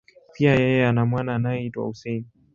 [0.33, 2.25] Pia, yeye ana mwana anayeitwa Hussein.